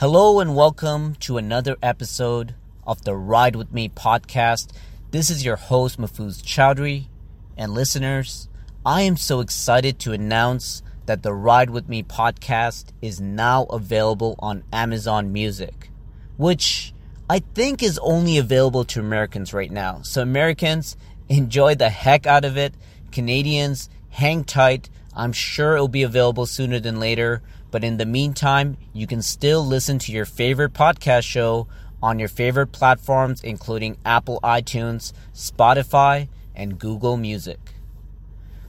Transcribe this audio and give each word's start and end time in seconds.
Hello 0.00 0.40
and 0.40 0.56
welcome 0.56 1.14
to 1.16 1.36
another 1.36 1.76
episode 1.82 2.54
of 2.86 3.04
the 3.04 3.14
Ride 3.14 3.54
With 3.54 3.70
Me 3.70 3.90
podcast. 3.90 4.72
This 5.10 5.28
is 5.28 5.44
your 5.44 5.56
host, 5.56 6.00
Mahfuz 6.00 6.42
Chowdhury. 6.42 7.08
And 7.54 7.74
listeners, 7.74 8.48
I 8.86 9.02
am 9.02 9.18
so 9.18 9.40
excited 9.40 9.98
to 9.98 10.14
announce 10.14 10.82
that 11.04 11.22
the 11.22 11.34
Ride 11.34 11.68
With 11.68 11.86
Me 11.86 12.02
podcast 12.02 12.92
is 13.02 13.20
now 13.20 13.64
available 13.64 14.36
on 14.38 14.64
Amazon 14.72 15.34
Music, 15.34 15.90
which 16.38 16.94
I 17.28 17.40
think 17.40 17.82
is 17.82 17.98
only 17.98 18.38
available 18.38 18.86
to 18.86 19.00
Americans 19.00 19.52
right 19.52 19.70
now. 19.70 20.00
So, 20.00 20.22
Americans, 20.22 20.96
enjoy 21.28 21.74
the 21.74 21.90
heck 21.90 22.26
out 22.26 22.46
of 22.46 22.56
it. 22.56 22.72
Canadians, 23.12 23.90
hang 24.08 24.44
tight. 24.44 24.88
I'm 25.14 25.34
sure 25.34 25.74
it'll 25.74 25.88
be 25.88 26.04
available 26.04 26.46
sooner 26.46 26.80
than 26.80 26.98
later. 26.98 27.42
But 27.70 27.84
in 27.84 27.96
the 27.96 28.06
meantime, 28.06 28.76
you 28.92 29.06
can 29.06 29.22
still 29.22 29.64
listen 29.64 29.98
to 30.00 30.12
your 30.12 30.24
favorite 30.24 30.72
podcast 30.72 31.24
show 31.24 31.68
on 32.02 32.18
your 32.18 32.28
favorite 32.28 32.72
platforms, 32.72 33.42
including 33.42 33.96
Apple 34.04 34.40
iTunes, 34.42 35.12
Spotify, 35.34 36.28
and 36.54 36.78
Google 36.78 37.16
Music. 37.16 37.58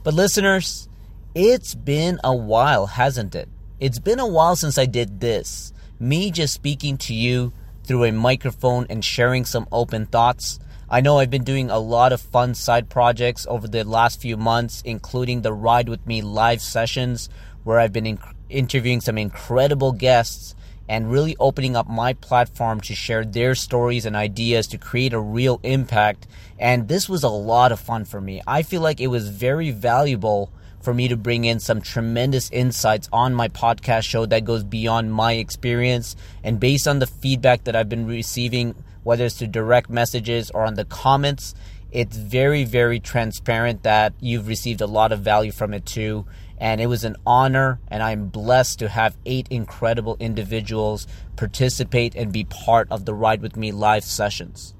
But 0.04 0.14
listeners, 0.14 0.88
it's 1.34 1.74
been 1.74 2.20
a 2.22 2.34
while, 2.34 2.86
hasn't 2.86 3.34
it? 3.34 3.48
It's 3.80 3.98
been 3.98 4.20
a 4.20 4.26
while 4.26 4.54
since 4.56 4.78
I 4.78 4.86
did 4.86 5.20
this. 5.20 5.72
Me 5.98 6.30
just 6.30 6.54
speaking 6.54 6.96
to 6.98 7.14
you 7.14 7.52
through 7.84 8.04
a 8.04 8.12
microphone 8.12 8.86
and 8.90 9.04
sharing 9.04 9.44
some 9.44 9.66
open 9.72 10.06
thoughts. 10.06 10.58
I 10.90 11.00
know 11.00 11.18
I've 11.18 11.30
been 11.30 11.44
doing 11.44 11.70
a 11.70 11.78
lot 11.78 12.12
of 12.12 12.20
fun 12.20 12.54
side 12.54 12.90
projects 12.90 13.46
over 13.48 13.66
the 13.66 13.82
last 13.82 14.20
few 14.20 14.36
months, 14.36 14.82
including 14.84 15.40
the 15.40 15.52
Ride 15.52 15.88
With 15.88 16.06
Me 16.06 16.20
live 16.20 16.60
sessions, 16.60 17.28
where 17.64 17.80
I've 17.80 17.92
been 17.92 18.06
interviewing 18.52 19.00
some 19.00 19.18
incredible 19.18 19.92
guests 19.92 20.54
and 20.88 21.10
really 21.10 21.36
opening 21.38 21.76
up 21.76 21.88
my 21.88 22.12
platform 22.12 22.80
to 22.82 22.94
share 22.94 23.24
their 23.24 23.54
stories 23.54 24.04
and 24.04 24.14
ideas 24.14 24.66
to 24.68 24.78
create 24.78 25.12
a 25.12 25.20
real 25.20 25.60
impact. 25.62 26.26
And 26.58 26.88
this 26.88 27.08
was 27.08 27.22
a 27.22 27.28
lot 27.28 27.72
of 27.72 27.80
fun 27.80 28.04
for 28.04 28.20
me. 28.20 28.42
I 28.46 28.62
feel 28.62 28.82
like 28.82 29.00
it 29.00 29.06
was 29.06 29.28
very 29.28 29.70
valuable 29.70 30.52
for 30.82 30.92
me 30.92 31.08
to 31.08 31.16
bring 31.16 31.44
in 31.44 31.60
some 31.60 31.80
tremendous 31.80 32.50
insights 32.50 33.08
on 33.12 33.34
my 33.34 33.48
podcast 33.48 34.02
show 34.02 34.26
that 34.26 34.44
goes 34.44 34.64
beyond 34.64 35.12
my 35.12 35.34
experience. 35.34 36.16
And 36.42 36.58
based 36.58 36.88
on 36.88 36.98
the 36.98 37.06
feedback 37.06 37.64
that 37.64 37.76
I've 37.76 37.88
been 37.88 38.06
receiving, 38.06 38.74
whether 39.04 39.24
it's 39.24 39.38
through 39.38 39.48
direct 39.48 39.88
messages 39.88 40.50
or 40.50 40.64
on 40.64 40.74
the 40.74 40.84
comments, 40.84 41.54
it's 41.92 42.16
very, 42.16 42.64
very 42.64 43.00
transparent 43.00 43.84
that 43.84 44.14
you've 44.20 44.48
received 44.48 44.80
a 44.80 44.86
lot 44.86 45.12
of 45.12 45.20
value 45.20 45.52
from 45.52 45.72
it 45.72 45.86
too 45.86 46.26
and 46.62 46.80
it 46.80 46.86
was 46.86 47.02
an 47.02 47.16
honor 47.26 47.80
and 47.88 48.04
i'm 48.04 48.28
blessed 48.28 48.78
to 48.78 48.88
have 48.88 49.16
eight 49.26 49.48
incredible 49.50 50.16
individuals 50.20 51.08
participate 51.34 52.14
and 52.14 52.32
be 52.32 52.44
part 52.44 52.86
of 52.88 53.04
the 53.04 53.12
ride 53.12 53.42
with 53.42 53.56
me 53.56 53.72
live 53.72 54.04
sessions. 54.04 54.72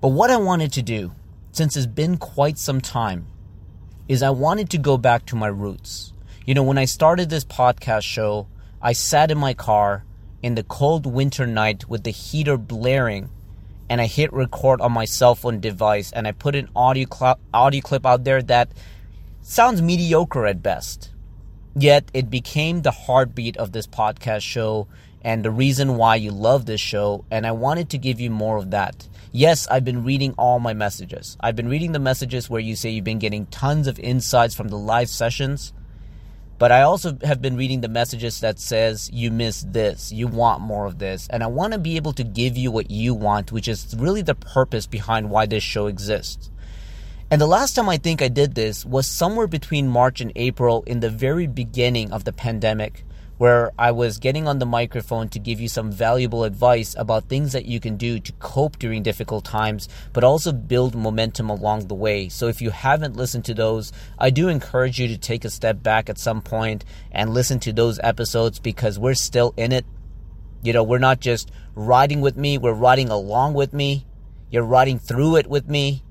But 0.00 0.08
what 0.08 0.30
i 0.30 0.36
wanted 0.36 0.72
to 0.72 0.82
do 0.82 1.12
since 1.52 1.76
it's 1.76 1.86
been 1.86 2.16
quite 2.16 2.58
some 2.58 2.80
time 2.80 3.26
is 4.08 4.20
i 4.20 4.30
wanted 4.30 4.68
to 4.70 4.78
go 4.78 4.98
back 4.98 5.24
to 5.26 5.36
my 5.36 5.46
roots. 5.46 6.12
You 6.44 6.54
know 6.54 6.64
when 6.64 6.78
i 6.78 6.86
started 6.86 7.30
this 7.30 7.44
podcast 7.44 8.02
show 8.02 8.48
i 8.82 8.92
sat 8.92 9.30
in 9.30 9.38
my 9.38 9.54
car 9.54 10.04
in 10.42 10.56
the 10.56 10.64
cold 10.64 11.06
winter 11.06 11.46
night 11.46 11.88
with 11.88 12.02
the 12.02 12.10
heater 12.10 12.56
blaring 12.56 13.30
and 13.88 14.00
I 14.00 14.06
hit 14.06 14.32
record 14.32 14.80
on 14.80 14.92
my 14.92 15.04
cell 15.04 15.34
phone 15.34 15.58
device 15.58 16.12
and 16.12 16.28
I 16.28 16.30
put 16.30 16.54
an 16.54 16.68
audio, 16.76 17.08
cl- 17.12 17.40
audio 17.52 17.80
clip 17.80 18.06
out 18.06 18.22
there 18.22 18.40
that 18.42 18.70
sounds 19.42 19.82
mediocre 19.82 20.46
at 20.46 20.62
best. 20.62 21.10
Yet 21.74 22.10
it 22.12 22.30
became 22.30 22.82
the 22.82 22.90
heartbeat 22.90 23.56
of 23.56 23.72
this 23.72 23.86
podcast 23.86 24.42
show 24.42 24.88
and 25.22 25.44
the 25.44 25.50
reason 25.50 25.96
why 25.96 26.16
you 26.16 26.30
love 26.30 26.66
this 26.66 26.80
show, 26.80 27.24
and 27.30 27.46
I 27.46 27.52
wanted 27.52 27.90
to 27.90 27.98
give 27.98 28.20
you 28.20 28.30
more 28.30 28.56
of 28.56 28.70
that. 28.70 29.06
Yes, 29.32 29.68
I've 29.68 29.84
been 29.84 30.02
reading 30.02 30.34
all 30.38 30.58
my 30.58 30.72
messages. 30.72 31.36
I've 31.40 31.56
been 31.56 31.68
reading 31.68 31.92
the 31.92 31.98
messages 31.98 32.48
where 32.48 32.60
you 32.60 32.74
say 32.74 32.90
you've 32.90 33.04
been 33.04 33.18
getting 33.18 33.46
tons 33.46 33.86
of 33.86 33.98
insights 33.98 34.54
from 34.54 34.68
the 34.68 34.78
live 34.78 35.08
sessions. 35.08 35.72
But 36.58 36.72
I 36.72 36.82
also 36.82 37.16
have 37.22 37.40
been 37.40 37.56
reading 37.56 37.80
the 37.80 37.88
messages 37.88 38.40
that 38.40 38.58
says 38.58 39.08
you 39.12 39.30
miss 39.30 39.64
this, 39.66 40.12
you 40.12 40.26
want 40.26 40.60
more 40.60 40.84
of 40.84 40.98
this, 40.98 41.26
and 41.30 41.42
I 41.42 41.46
want 41.46 41.72
to 41.72 41.78
be 41.78 41.96
able 41.96 42.12
to 42.14 42.24
give 42.24 42.56
you 42.56 42.70
what 42.70 42.90
you 42.90 43.14
want, 43.14 43.52
which 43.52 43.68
is 43.68 43.94
really 43.98 44.20
the 44.20 44.34
purpose 44.34 44.86
behind 44.86 45.30
why 45.30 45.46
this 45.46 45.62
show 45.62 45.86
exists. 45.86 46.50
And 47.32 47.40
the 47.40 47.46
last 47.46 47.74
time 47.74 47.88
I 47.88 47.96
think 47.96 48.22
I 48.22 48.26
did 48.26 48.56
this 48.56 48.84
was 48.84 49.06
somewhere 49.06 49.46
between 49.46 49.86
March 49.86 50.20
and 50.20 50.32
April 50.34 50.82
in 50.84 50.98
the 50.98 51.08
very 51.08 51.46
beginning 51.46 52.10
of 52.10 52.24
the 52.24 52.32
pandemic, 52.32 53.04
where 53.38 53.70
I 53.78 53.92
was 53.92 54.18
getting 54.18 54.48
on 54.48 54.58
the 54.58 54.66
microphone 54.66 55.28
to 55.28 55.38
give 55.38 55.60
you 55.60 55.68
some 55.68 55.92
valuable 55.92 56.42
advice 56.42 56.96
about 56.98 57.28
things 57.28 57.52
that 57.52 57.66
you 57.66 57.78
can 57.78 57.96
do 57.96 58.18
to 58.18 58.32
cope 58.40 58.80
during 58.80 59.04
difficult 59.04 59.44
times, 59.44 59.88
but 60.12 60.24
also 60.24 60.50
build 60.50 60.96
momentum 60.96 61.50
along 61.50 61.86
the 61.86 61.94
way. 61.94 62.28
So 62.28 62.48
if 62.48 62.60
you 62.60 62.70
haven't 62.70 63.14
listened 63.14 63.44
to 63.44 63.54
those, 63.54 63.92
I 64.18 64.30
do 64.30 64.48
encourage 64.48 64.98
you 64.98 65.06
to 65.06 65.16
take 65.16 65.44
a 65.44 65.50
step 65.50 65.84
back 65.84 66.10
at 66.10 66.18
some 66.18 66.42
point 66.42 66.84
and 67.12 67.32
listen 67.32 67.60
to 67.60 67.72
those 67.72 68.00
episodes 68.02 68.58
because 68.58 68.98
we're 68.98 69.14
still 69.14 69.54
in 69.56 69.70
it. 69.70 69.86
You 70.64 70.72
know, 70.72 70.82
we're 70.82 70.98
not 70.98 71.20
just 71.20 71.52
riding 71.76 72.22
with 72.22 72.36
me, 72.36 72.58
we're 72.58 72.72
riding 72.72 73.08
along 73.08 73.54
with 73.54 73.72
me. 73.72 74.04
You're 74.50 74.64
riding 74.64 74.98
through 74.98 75.36
it 75.36 75.46
with 75.46 75.68
me 75.68 76.02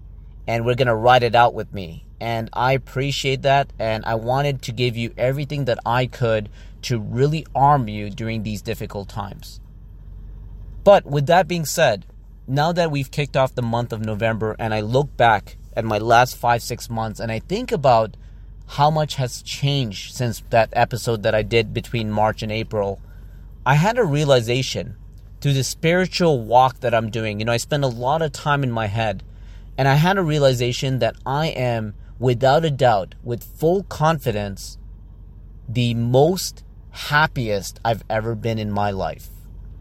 and 0.50 0.66
we're 0.66 0.74
going 0.74 0.88
to 0.88 0.96
ride 0.96 1.22
it 1.22 1.36
out 1.36 1.54
with 1.54 1.72
me. 1.72 2.04
And 2.20 2.50
I 2.54 2.74
appreciate 2.74 3.44
that. 3.44 3.72
And 3.78 4.04
I 4.04 4.16
wanted 4.16 4.64
to 4.64 4.72
give 4.72 4.98
you 4.98 5.14
everything 5.16 5.66
that 5.66 5.78
I 5.86 6.08
could 6.08 6.50
to 6.82 6.98
really 6.98 7.46
arm 7.54 7.88
you 7.88 8.10
during 8.10 8.42
these 8.42 8.64
difficult 8.64 9.10
times. 9.10 9.62
But 10.84 11.06
with 11.06 11.28
that 11.28 11.48
being 11.48 11.66
said, 11.66 12.08
now 12.48 12.72
that 12.72 12.90
we've 12.90 13.12
kicked 13.12 13.38
off 13.38 13.54
the 13.54 13.62
month 13.62 13.94
of 13.94 14.04
November 14.04 14.56
and 14.58 14.74
I 14.74 14.82
look 14.82 15.16
back 15.16 15.58
at 15.76 15.86
my 15.86 16.00
last 16.00 16.36
five, 16.36 16.64
six 16.64 16.90
months 16.90 17.20
and 17.20 17.32
I 17.32 17.38
think 17.38 17.72
about 17.72 18.18
how 18.70 18.90
much 18.90 19.16
has 19.16 19.44
changed 19.44 20.16
since 20.16 20.42
that 20.50 20.70
episode 20.74 21.22
that 21.22 21.36
I 21.36 21.44
did 21.44 21.76
between 21.76 22.10
March 22.10 22.42
and 22.42 22.52
April, 22.52 23.00
I 23.68 23.76
had 23.76 24.00
a 24.00 24.04
realization 24.04 24.96
through 25.42 25.54
the 25.54 25.64
spiritual 25.64 26.42
walk 26.42 26.80
that 26.80 26.96
I'm 26.96 27.12
doing. 27.12 27.38
You 27.38 27.46
know, 27.46 27.52
I 27.52 27.58
spend 27.58 27.84
a 27.84 27.88
lot 27.88 28.24
of 28.24 28.32
time 28.32 28.64
in 28.64 28.72
my 28.72 28.88
head 28.88 29.22
and 29.80 29.88
I 29.88 29.94
had 29.94 30.18
a 30.18 30.22
realization 30.22 31.00
that 31.00 31.16
I 31.26 31.48
am, 31.48 31.94
without 32.20 32.66
a 32.66 32.70
doubt, 32.70 33.16
with 33.24 33.46
full 33.46 33.84
confidence, 33.84 34.78
the 35.70 35.94
most 35.94 36.66
happiest 36.90 37.80
I've 37.86 38.04
ever 38.10 38.36
been 38.36 38.60
in 38.60 38.74
my 38.74 38.92
life. 38.92 39.30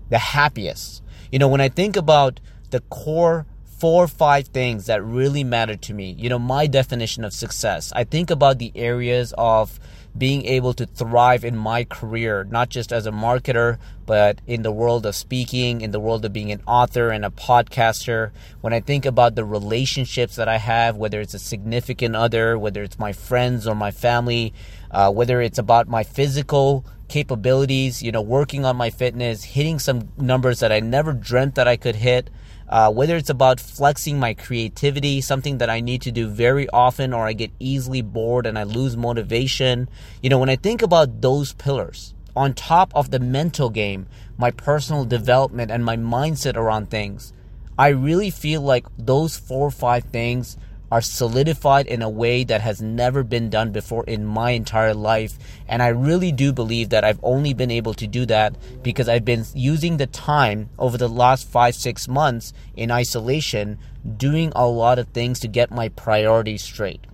The 0.08 0.18
happiest. 0.18 1.02
You 1.32 1.40
know, 1.40 1.48
when 1.48 1.60
I 1.60 1.68
think 1.68 1.96
about 1.96 2.38
the 2.70 2.78
core 2.78 3.48
four 3.64 4.04
or 4.04 4.06
five 4.06 4.46
things 4.46 4.86
that 4.86 5.02
really 5.02 5.42
matter 5.42 5.74
to 5.74 5.92
me, 5.92 6.14
you 6.16 6.28
know, 6.28 6.38
my 6.38 6.68
definition 6.68 7.24
of 7.24 7.32
success, 7.32 7.92
I 7.96 8.04
think 8.04 8.30
about 8.30 8.60
the 8.60 8.70
areas 8.76 9.34
of 9.36 9.80
being 10.18 10.44
able 10.44 10.74
to 10.74 10.86
thrive 10.86 11.44
in 11.44 11.56
my 11.56 11.84
career, 11.84 12.44
not 12.44 12.68
just 12.68 12.92
as 12.92 13.06
a 13.06 13.12
marketer, 13.12 13.78
but 14.04 14.40
in 14.46 14.62
the 14.62 14.72
world 14.72 15.06
of 15.06 15.14
speaking, 15.14 15.80
in 15.80 15.92
the 15.92 16.00
world 16.00 16.24
of 16.24 16.32
being 16.32 16.50
an 16.50 16.62
author 16.66 17.10
and 17.10 17.24
a 17.24 17.30
podcaster. 17.30 18.30
When 18.60 18.72
I 18.72 18.80
think 18.80 19.06
about 19.06 19.34
the 19.34 19.44
relationships 19.44 20.36
that 20.36 20.48
I 20.48 20.58
have, 20.58 20.96
whether 20.96 21.20
it's 21.20 21.34
a 21.34 21.38
significant 21.38 22.16
other, 22.16 22.58
whether 22.58 22.82
it's 22.82 22.98
my 22.98 23.12
friends 23.12 23.66
or 23.66 23.74
my 23.74 23.90
family, 23.90 24.52
uh, 24.90 25.10
whether 25.12 25.40
it's 25.40 25.58
about 25.58 25.88
my 25.88 26.02
physical 26.02 26.84
capabilities, 27.08 28.02
you 28.02 28.12
know, 28.12 28.22
working 28.22 28.64
on 28.64 28.76
my 28.76 28.90
fitness, 28.90 29.44
hitting 29.44 29.78
some 29.78 30.08
numbers 30.18 30.60
that 30.60 30.72
I 30.72 30.80
never 30.80 31.12
dreamt 31.12 31.54
that 31.54 31.68
I 31.68 31.76
could 31.76 31.96
hit. 31.96 32.30
Uh, 32.68 32.92
whether 32.92 33.16
it's 33.16 33.30
about 33.30 33.58
flexing 33.58 34.18
my 34.18 34.34
creativity, 34.34 35.20
something 35.20 35.58
that 35.58 35.70
I 35.70 35.80
need 35.80 36.02
to 36.02 36.12
do 36.12 36.28
very 36.28 36.68
often, 36.68 37.14
or 37.14 37.26
I 37.26 37.32
get 37.32 37.50
easily 37.58 38.02
bored 38.02 38.44
and 38.46 38.58
I 38.58 38.64
lose 38.64 38.96
motivation. 38.96 39.88
You 40.22 40.28
know, 40.28 40.38
when 40.38 40.50
I 40.50 40.56
think 40.56 40.82
about 40.82 41.22
those 41.22 41.54
pillars, 41.54 42.14
on 42.36 42.52
top 42.54 42.92
of 42.94 43.10
the 43.10 43.18
mental 43.18 43.70
game, 43.70 44.06
my 44.36 44.50
personal 44.50 45.04
development, 45.04 45.70
and 45.70 45.84
my 45.84 45.96
mindset 45.96 46.56
around 46.56 46.90
things, 46.90 47.32
I 47.78 47.88
really 47.88 48.30
feel 48.30 48.60
like 48.60 48.86
those 48.98 49.36
four 49.36 49.68
or 49.68 49.70
five 49.70 50.04
things 50.04 50.56
are 50.90 51.00
solidified 51.00 51.86
in 51.86 52.02
a 52.02 52.08
way 52.08 52.44
that 52.44 52.60
has 52.60 52.80
never 52.80 53.22
been 53.22 53.50
done 53.50 53.72
before 53.72 54.04
in 54.04 54.24
my 54.24 54.52
entire 54.52 54.94
life. 54.94 55.38
And 55.68 55.82
I 55.82 55.88
really 55.88 56.32
do 56.32 56.52
believe 56.52 56.88
that 56.90 57.04
I've 57.04 57.20
only 57.22 57.54
been 57.54 57.70
able 57.70 57.94
to 57.94 58.06
do 58.06 58.24
that 58.26 58.56
because 58.82 59.08
I've 59.08 59.24
been 59.24 59.44
using 59.54 59.96
the 59.96 60.06
time 60.06 60.70
over 60.78 60.96
the 60.96 61.08
last 61.08 61.48
five, 61.48 61.74
six 61.74 62.08
months 62.08 62.52
in 62.74 62.90
isolation, 62.90 63.78
doing 64.16 64.52
a 64.56 64.66
lot 64.66 64.98
of 64.98 65.08
things 65.08 65.40
to 65.40 65.48
get 65.48 65.70
my 65.70 65.88
priorities 65.90 66.62
straight. 66.62 67.06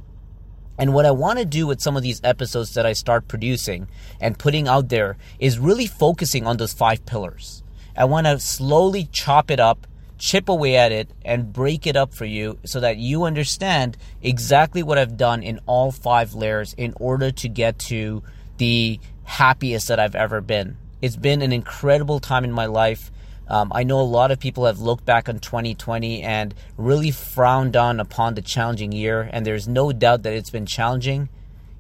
And 0.77 0.93
what 0.93 1.07
I 1.07 1.13
want 1.13 1.39
to 1.39 1.45
do 1.45 1.67
with 1.67 1.81
some 1.81 1.97
of 1.97 2.03
these 2.03 2.21
episodes 2.25 2.75
that 2.75 2.87
I 2.87 2.95
start 2.95 3.29
producing 3.29 3.89
and 4.21 4.39
putting 4.39 4.67
out 4.67 4.89
there 4.89 5.17
is 5.39 5.59
really 5.59 5.87
focusing 5.87 6.47
on 6.47 6.57
those 6.57 6.73
five 6.73 7.07
pillars. 7.07 7.63
I 7.97 8.07
want 8.07 8.27
to 8.27 8.41
slowly 8.41 9.09
chop 9.13 9.53
it 9.53 9.61
up 9.61 9.87
chip 10.25 10.49
away 10.49 10.75
at 10.75 10.91
it 10.91 11.11
and 11.23 11.53
break 11.53 11.87
it 11.87 11.97
up 11.97 12.15
for 12.15 12.25
you 12.25 12.59
so 12.65 12.81
that 12.81 12.97
you 12.97 13.25
understand 13.25 13.95
exactly 14.23 14.83
what 14.83 14.97
I've 14.97 15.19
done 15.19 15.43
in 15.43 15.61
all 15.67 15.93
five 15.93 16.33
layers 16.33 16.73
in 16.79 16.95
order 16.97 17.31
to 17.31 17.47
get 17.47 17.79
to 17.91 18.23
the 18.57 18.99
happiest 19.25 19.89
that 19.89 20.01
I've 20.01 20.15
ever 20.15 20.41
been. 20.41 20.79
It's 21.03 21.17
been 21.17 21.43
an 21.43 21.53
incredible 21.53 22.21
time 22.21 22.43
in 22.43 22.53
my 22.53 22.65
life. 22.65 23.13
Um, 23.49 23.71
I 23.75 23.83
know 23.83 24.01
a 24.01 24.13
lot 24.19 24.31
of 24.31 24.41
people 24.41 24.65
have 24.65 24.81
looked 24.81 25.05
back 25.05 25.29
on 25.29 25.41
2020 25.41 26.23
and 26.23 26.55
really 26.79 27.11
frowned 27.11 27.77
on 27.77 28.01
upon 28.01 28.35
the 28.35 28.41
challenging 28.41 28.93
year, 28.93 29.29
and 29.31 29.45
there's 29.45 29.69
no 29.69 29.93
doubt 29.93 30.23
that 30.23 30.33
it's 30.33 30.49
been 30.49 30.65
challenging. 30.65 31.29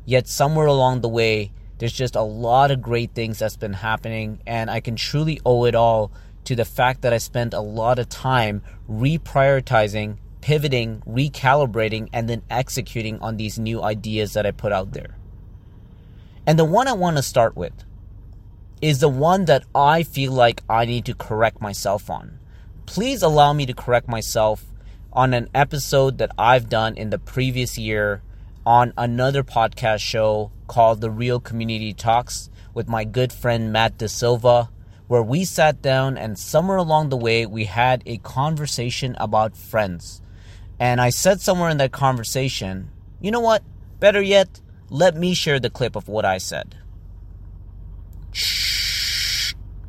Yet 0.05 0.29
somewhere 0.29 0.67
along 0.67 1.00
the 1.00 1.08
way, 1.08 1.50
there's 1.79 1.94
just 1.94 2.14
a 2.14 2.20
lot 2.20 2.70
of 2.70 2.82
great 2.82 3.14
things 3.14 3.38
that's 3.38 3.56
been 3.56 3.73
happening, 3.73 4.40
and 4.47 4.70
I 4.70 4.81
can 4.81 4.97
truly 4.97 5.40
owe 5.47 5.64
it 5.64 5.75
all 5.75 6.12
to 6.44 6.56
the 6.56 6.64
fact 6.64 7.02
that 7.02 7.12
I 7.12 7.19
spent 7.19 7.55
a 7.55 7.61
lot 7.61 7.99
of 7.99 8.08
time 8.08 8.62
reprioritizing, 8.88 10.19
pivoting, 10.41 11.02
recalibrating, 11.06 12.08
and 12.12 12.29
then 12.29 12.43
executing 12.50 13.19
on 13.20 13.37
these 13.37 13.58
new 13.58 13.82
ideas 13.82 14.35
that 14.35 14.46
I 14.46 14.50
put 14.50 14.73
out 14.73 14.93
there. 14.93 15.17
And 16.46 16.58
the 16.58 16.64
one 16.64 16.88
I 16.88 16.93
want 16.93 17.17
to 17.17 17.23
start 17.23 17.56
with 17.56 17.73
is 18.82 19.00
the 19.00 19.08
one 19.08 19.46
that 19.46 19.64
I 19.75 20.02
feel 20.02 20.32
like 20.32 20.62
I 20.69 20.85
need 20.85 21.06
to 21.06 21.14
correct 21.14 21.61
myself 21.61 22.11
on. 22.11 22.38
Please 22.85 23.23
allow 23.23 23.55
me 23.55 23.64
to 23.64 23.73
correct 23.73 24.08
myself 24.08 24.67
on 25.12 25.32
an 25.32 25.49
episode 25.55 26.19
that 26.19 26.32
I've 26.37 26.69
done 26.69 26.97
in 26.97 27.11
the 27.11 27.19
previous 27.19 27.79
year 27.79 28.23
on 28.67 28.93
another 28.99 29.43
podcast 29.43 30.00
show 30.00 30.50
called 30.67 31.00
The 31.00 31.11
Real 31.11 31.40
Community 31.40 31.94
Talks 31.94 32.50
with 32.75 32.88
my 32.88 33.05
good 33.05 33.32
friend 33.32 33.73
Matt 33.73 33.97
De 33.97 34.08
Silva, 34.08 34.69
where 35.06 35.23
we 35.23 35.45
sat 35.45 35.83
down 35.83 36.17
and 36.17 36.39
somewhere 36.39 36.77
along 36.77 37.09
the 37.09 37.17
way 37.17 37.47
we 37.47 37.65
had 37.65 38.03
a 38.06 38.19
conversation 38.19 39.15
about 39.19 39.56
friends. 39.56 40.23
And 40.79 41.01
I 41.01 41.11
said 41.11 41.41
somewhere 41.41 41.71
in 41.71 41.77
that 41.79 41.93
conversation, 41.93 42.91
you 43.21 43.31
know 43.31 43.41
what? 43.41 43.62
Better 44.01 44.23
yet, 44.23 44.61
let 44.91 45.17
me 45.17 45.35
share 45.35 45.61
the 45.61 45.71
clip 45.71 45.97
of 45.97 46.09
what 46.09 46.25
I 46.25 46.39
said. 46.39 46.77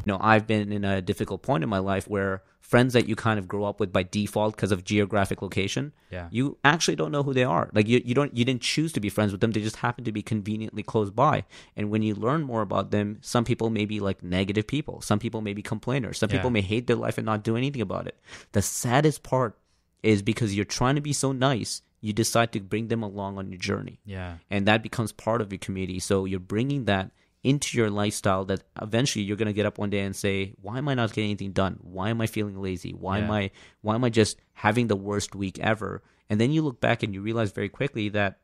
You 0.06 0.12
know, 0.12 0.20
I've 0.22 0.46
been 0.46 0.72
in 0.72 0.86
a 0.86 1.02
difficult 1.02 1.42
point 1.42 1.64
in 1.64 1.70
my 1.70 1.80
life 1.80 2.08
where 2.08 2.44
friends 2.72 2.94
that 2.94 3.08
you 3.08 3.16
kind 3.16 3.38
of 3.40 3.48
grow 3.48 3.64
up 3.64 3.80
with 3.80 3.92
by 3.94 4.02
default 4.02 4.56
because 4.56 4.72
of 4.72 4.84
geographic 4.84 5.42
location, 5.42 5.94
Yeah. 6.12 6.28
you 6.32 6.58
actually 6.64 6.96
don't 6.96 7.12
know 7.12 7.22
who 7.24 7.34
they 7.34 7.44
are. 7.44 7.70
Like 7.78 7.88
you, 7.88 8.02
you 8.04 8.16
don't 8.20 8.36
you 8.36 8.44
didn't 8.44 8.64
choose 8.64 8.92
to 8.94 9.00
be 9.00 9.10
friends 9.10 9.32
with 9.32 9.42
them. 9.42 9.52
They 9.52 9.62
just 9.62 9.76
happen 9.88 10.04
to 10.06 10.12
be 10.12 10.24
conveniently 10.24 10.82
close 10.84 11.12
by. 11.12 11.44
And 11.78 11.92
when 11.92 12.02
you 12.02 12.16
learn 12.16 12.42
more 12.44 12.62
about 12.62 12.90
them, 12.92 13.20
some 13.22 13.46
people 13.46 13.70
may 13.70 13.86
be 13.86 14.00
like 14.00 14.24
negative 14.24 14.66
people. 14.68 15.02
Some 15.02 15.20
people 15.20 15.42
may 15.42 15.54
be 15.54 15.62
complainers. 15.62 16.18
Some 16.18 16.30
people 16.30 16.50
may 16.50 16.62
hate 16.62 16.88
their 16.88 16.96
life 17.06 17.18
and 17.20 17.26
not 17.26 17.44
do 17.44 17.56
anything 17.56 17.82
about 17.84 18.08
it. 18.08 18.18
The 18.54 18.62
saddest 18.64 19.22
part 19.22 19.58
is 20.02 20.22
because 20.24 20.56
you're 20.56 20.66
trying 20.80 20.96
to 20.96 21.02
be 21.02 21.14
so 21.14 21.32
nice, 21.32 21.82
you 22.02 22.14
decide 22.14 22.52
to 22.54 22.60
bring 22.60 22.88
them 22.88 23.04
along 23.04 23.38
on 23.38 23.50
your 23.52 23.58
journey 23.60 24.00
Yeah. 24.06 24.38
and 24.50 24.66
that 24.68 24.82
becomes 24.84 25.12
part 25.12 25.40
of 25.42 25.52
your 25.52 25.60
community. 25.60 26.00
So 26.00 26.26
you're 26.26 26.40
bringing 26.56 26.86
that 26.86 27.12
into 27.46 27.78
your 27.78 27.90
lifestyle 27.90 28.44
that 28.46 28.64
eventually 28.82 29.24
you're 29.24 29.38
going 29.38 29.54
to 29.54 29.54
get 29.54 29.66
up 29.66 29.78
one 29.78 29.90
day 29.92 30.02
and 30.02 30.16
say, 30.16 30.54
"Why 30.62 30.78
am 30.80 30.90
I 30.90 30.96
not 30.96 31.14
getting 31.14 31.30
anything 31.30 31.52
done? 31.54 31.78
Why 31.82 32.10
am 32.10 32.20
I 32.20 32.28
feeling 32.28 32.60
lazy? 32.62 32.92
Why 32.92 33.20
am 33.20 33.30
I 33.32 33.52
why 33.82 33.96
am 33.96 34.04
I 34.04 34.10
just 34.10 34.38
having 34.54 34.88
the 34.88 34.96
worst 34.96 35.36
week 35.36 35.60
ever?" 35.60 36.02
And 36.30 36.42
then 36.42 36.52
you 36.52 36.62
look 36.64 36.82
back 36.82 37.04
and 37.04 37.14
you 37.14 37.22
realize 37.22 37.52
very 37.52 37.70
quickly 37.70 38.10
that 38.10 38.40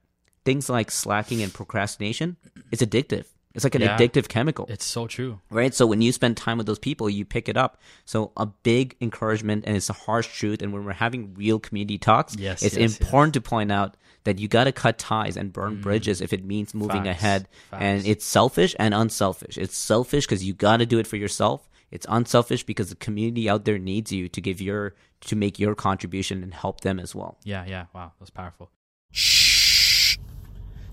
things 0.46 0.70
like 0.70 0.92
slacking 0.92 1.42
and 1.42 1.52
procrastination 1.54 2.38
is 2.72 2.80
addictive. 2.82 3.26
It's 3.54 3.66
like 3.66 3.76
an 3.76 3.82
Yeah. 3.82 3.98
addictive 3.98 4.28
chemical 4.30 4.66
It's 4.70 4.86
so 4.86 5.08
true. 5.08 5.42
right? 5.50 5.74
So 5.74 5.86
when 5.86 6.02
you 6.02 6.12
spend 6.14 6.38
time 6.38 6.58
with 6.58 6.68
those 6.68 6.80
people, 6.80 7.10
you 7.10 7.26
pick 7.26 7.50
it 7.50 7.58
up. 7.58 7.82
So 8.06 8.32
a 8.38 8.46
big 8.46 8.96
encouragement, 9.02 9.66
and 9.68 9.76
it's 9.76 9.90
a 9.90 9.94
harsh 10.08 10.28
truth. 10.40 10.62
And 10.62 10.72
when 10.72 10.86
we're 10.86 10.94
having 10.94 11.34
real 11.34 11.60
community 11.60 11.98
talks, 11.98 12.36
Yes, 12.38 12.64
it's 12.64 12.78
yes, 12.78 12.98
important 12.98 13.34
to 13.34 13.42
point 13.42 13.70
out 13.72 13.98
that 14.24 14.40
you 14.40 14.48
got 14.48 14.66
to 14.66 14.72
cut 14.72 14.98
ties 14.98 15.38
and 15.38 15.52
burn 15.52 15.78
mm. 15.78 15.82
bridges 15.82 16.22
if 16.22 16.34
it 16.34 16.44
means 16.44 16.74
moving 16.74 17.04
Facts, 17.04 17.20
ahead. 17.20 17.48
And 17.72 18.06
it's 18.06 18.26
selfish 18.26 18.76
and 18.80 18.94
unselfish. 18.94 19.58
It's 19.58 19.76
selfish 19.76 20.26
because 20.26 20.44
you 20.44 20.54
got 20.54 20.78
to 20.78 20.86
do 20.86 21.00
it 21.00 21.08
for 21.08 21.18
yourself. 21.18 21.68
It's 21.90 22.06
unselfish 22.08 22.64
because 22.64 22.90
the 22.90 22.96
community 22.96 23.50
out 23.50 23.66
there 23.66 23.78
needs 23.78 24.12
you 24.12 24.30
to 24.30 24.42
give 24.42 24.62
your 24.62 24.96
to 25.22 25.36
make 25.36 25.60
your 25.60 25.76
contribution 25.76 26.42
and 26.42 26.54
help 26.54 26.82
them 26.82 27.00
as 27.00 27.14
well. 27.14 27.38
Yeah. 27.44 27.66
Yeah. 27.68 27.86
Wow. 27.94 28.14
That's 28.20 28.30
powerful. 28.30 28.72
Shh. 29.12 30.18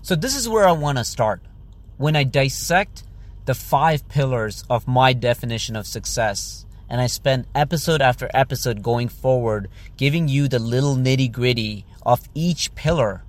So 0.01 0.15
this 0.15 0.35
is 0.35 0.49
where 0.49 0.67
I 0.67 0.71
want 0.71 0.97
to 0.97 1.03
start. 1.03 1.41
When 1.97 2.15
I 2.15 2.23
dissect 2.23 3.03
the 3.45 3.53
five 3.55 4.07
pillars 4.09 4.63
of 4.69 4.87
my 4.87 5.13
definition 5.13 5.75
of 5.75 5.87
success, 5.87 6.65
and 6.89 6.99
I 6.99 7.07
spend 7.07 7.45
episode 7.53 8.01
after 8.01 8.29
episode 8.33 8.81
going 8.81 9.09
forward 9.09 9.69
giving 9.95 10.27
you 10.27 10.47
the 10.47 10.59
little 10.59 10.95
nitty 10.95 11.31
gritty 11.31 11.85
of 12.03 12.27
each 12.33 12.73
pillar, 12.75 13.23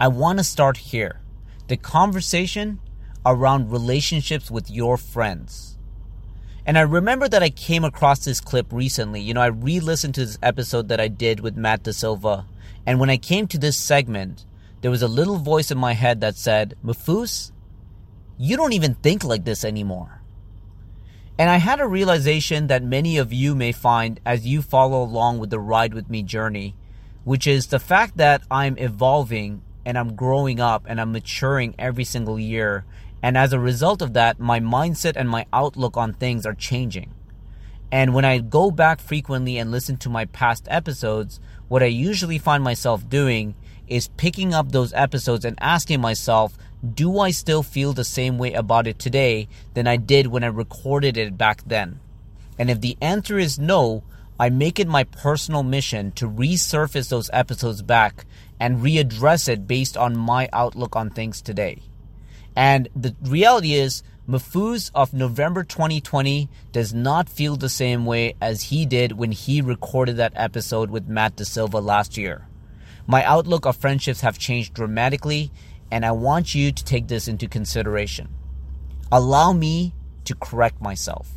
I 0.00 0.08
want 0.08 0.38
to 0.38 0.44
start 0.44 0.78
here. 0.78 1.20
The 1.68 1.76
conversation 1.76 2.80
around 3.24 3.70
relationships 3.70 4.50
with 4.50 4.70
your 4.70 4.96
friends. 4.96 5.78
And 6.64 6.78
I 6.78 6.82
remember 6.82 7.28
that 7.28 7.42
I 7.42 7.50
came 7.50 7.84
across 7.84 8.24
this 8.24 8.40
clip 8.40 8.66
recently. 8.72 9.20
You 9.20 9.34
know, 9.34 9.40
I 9.40 9.46
re 9.46 9.80
listened 9.80 10.14
to 10.14 10.24
this 10.24 10.38
episode 10.42 10.88
that 10.88 11.00
I 11.00 11.08
did 11.08 11.40
with 11.40 11.56
Matt 11.56 11.82
De 11.82 11.92
Silva. 11.92 12.46
And 12.86 12.98
when 13.00 13.10
I 13.10 13.16
came 13.16 13.46
to 13.48 13.58
this 13.58 13.76
segment, 13.76 14.44
there 14.80 14.90
was 14.90 15.02
a 15.02 15.08
little 15.08 15.38
voice 15.38 15.70
in 15.70 15.78
my 15.78 15.92
head 15.92 16.20
that 16.20 16.36
said, 16.36 16.74
Mahfuz, 16.84 17.52
you 18.38 18.56
don't 18.56 18.72
even 18.72 18.94
think 18.94 19.24
like 19.24 19.44
this 19.44 19.64
anymore. 19.64 20.21
And 21.42 21.50
I 21.50 21.56
had 21.56 21.80
a 21.80 21.88
realization 21.88 22.68
that 22.68 22.84
many 22.84 23.16
of 23.16 23.32
you 23.32 23.56
may 23.56 23.72
find 23.72 24.20
as 24.24 24.46
you 24.46 24.62
follow 24.62 25.02
along 25.02 25.40
with 25.40 25.50
the 25.50 25.58
Ride 25.58 25.92
With 25.92 26.08
Me 26.08 26.22
journey, 26.22 26.76
which 27.24 27.48
is 27.48 27.66
the 27.66 27.80
fact 27.80 28.16
that 28.18 28.44
I'm 28.48 28.78
evolving 28.78 29.60
and 29.84 29.98
I'm 29.98 30.14
growing 30.14 30.60
up 30.60 30.84
and 30.86 31.00
I'm 31.00 31.10
maturing 31.10 31.74
every 31.80 32.04
single 32.04 32.38
year. 32.38 32.84
And 33.24 33.36
as 33.36 33.52
a 33.52 33.58
result 33.58 34.02
of 34.02 34.12
that, 34.12 34.38
my 34.38 34.60
mindset 34.60 35.14
and 35.16 35.28
my 35.28 35.46
outlook 35.52 35.96
on 35.96 36.12
things 36.12 36.46
are 36.46 36.54
changing. 36.54 37.12
And 37.90 38.14
when 38.14 38.24
I 38.24 38.38
go 38.38 38.70
back 38.70 39.00
frequently 39.00 39.58
and 39.58 39.72
listen 39.72 39.96
to 39.96 40.08
my 40.08 40.26
past 40.26 40.68
episodes, 40.70 41.40
what 41.66 41.82
I 41.82 41.86
usually 41.86 42.38
find 42.38 42.62
myself 42.62 43.08
doing 43.08 43.56
is 43.88 44.06
picking 44.16 44.54
up 44.54 44.70
those 44.70 44.92
episodes 44.92 45.44
and 45.44 45.58
asking 45.60 46.00
myself, 46.00 46.56
do 46.82 47.18
I 47.18 47.30
still 47.30 47.62
feel 47.62 47.92
the 47.92 48.04
same 48.04 48.38
way 48.38 48.52
about 48.52 48.86
it 48.86 48.98
today 48.98 49.48
than 49.74 49.86
I 49.86 49.96
did 49.96 50.26
when 50.26 50.42
I 50.42 50.48
recorded 50.48 51.16
it 51.16 51.38
back 51.38 51.62
then? 51.64 52.00
And 52.58 52.70
if 52.70 52.80
the 52.80 52.96
answer 53.00 53.38
is 53.38 53.58
no, 53.58 54.02
I 54.38 54.50
make 54.50 54.80
it 54.80 54.88
my 54.88 55.04
personal 55.04 55.62
mission 55.62 56.10
to 56.12 56.28
resurface 56.28 57.08
those 57.08 57.30
episodes 57.32 57.82
back 57.82 58.26
and 58.58 58.80
readdress 58.80 59.48
it 59.48 59.66
based 59.66 59.96
on 59.96 60.16
my 60.16 60.48
outlook 60.52 60.96
on 60.96 61.10
things 61.10 61.40
today. 61.40 61.82
And 62.56 62.88
the 62.94 63.14
reality 63.22 63.74
is, 63.74 64.02
Mahfuz 64.28 64.90
of 64.94 65.12
November 65.12 65.64
2020 65.64 66.48
does 66.70 66.94
not 66.94 67.28
feel 67.28 67.56
the 67.56 67.68
same 67.68 68.06
way 68.06 68.34
as 68.40 68.64
he 68.64 68.86
did 68.86 69.12
when 69.12 69.32
he 69.32 69.60
recorded 69.60 70.16
that 70.16 70.32
episode 70.36 70.90
with 70.90 71.08
Matt 71.08 71.36
De 71.36 71.44
Silva 71.44 71.78
last 71.78 72.16
year. 72.16 72.46
My 73.06 73.24
outlook 73.24 73.66
of 73.66 73.76
friendships 73.76 74.20
have 74.20 74.38
changed 74.38 74.74
dramatically, 74.74 75.50
and 75.92 76.06
I 76.06 76.12
want 76.12 76.54
you 76.54 76.72
to 76.72 76.84
take 76.84 77.08
this 77.08 77.28
into 77.28 77.46
consideration. 77.46 78.30
Allow 79.12 79.52
me 79.52 79.92
to 80.24 80.34
correct 80.34 80.80
myself. 80.80 81.28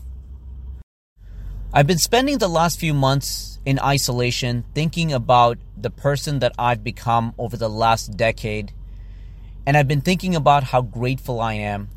I've 1.73 1.87
been 1.87 1.97
spending 1.97 2.37
the 2.37 2.47
last 2.47 2.79
few 2.79 2.93
months 2.93 3.59
in 3.65 3.77
isolation 3.79 4.63
thinking 4.73 5.11
about 5.11 5.57
the 5.75 5.89
person 5.89 6.39
that 6.39 6.53
I've 6.57 6.85
become 6.85 7.33
over 7.37 7.57
the 7.57 7.69
last 7.69 8.15
decade 8.15 8.71
and 9.65 9.75
I've 9.75 9.89
been 9.89 9.99
thinking 9.99 10.35
about 10.35 10.63
how 10.63 10.81
grateful 10.81 11.41
I 11.41 11.55
am 11.55 11.89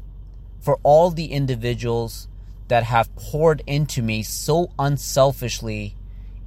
for 0.58 0.80
all 0.82 1.10
the 1.10 1.26
individuals 1.26 2.26
that 2.66 2.82
have 2.82 3.14
poured 3.14 3.62
into 3.68 4.02
me 4.02 4.24
so 4.24 4.72
unselfishly 4.80 5.94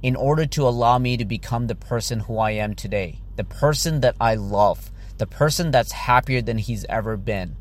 in 0.02 0.14
order 0.14 0.44
to 0.44 0.68
allow 0.68 0.98
me 0.98 1.16
to 1.16 1.24
become 1.24 1.68
the 1.68 1.74
person 1.74 2.20
who 2.20 2.36
I 2.36 2.50
am 2.50 2.74
today, 2.74 3.20
the 3.36 3.44
person 3.44 4.00
that 4.00 4.16
I 4.20 4.34
love, 4.34 4.91
the 5.18 5.26
person 5.26 5.70
that's 5.70 5.92
happier 5.92 6.42
than 6.42 6.58
he's 6.58 6.84
ever 6.88 7.16
been. 7.16 7.56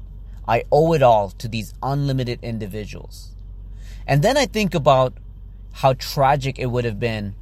I 0.48 0.64
owe 0.72 0.94
it 0.94 1.02
all 1.02 1.30
to 1.32 1.48
these 1.48 1.74
unlimited 1.82 2.40
individuals. 2.42 3.36
And 4.08 4.22
then 4.22 4.38
I 4.38 4.46
think 4.46 4.74
about 4.74 5.14
how 5.74 5.94
tragic 5.94 6.60
it 6.60 6.68
would 6.68 6.86
have 6.86 7.00
been 7.00 7.36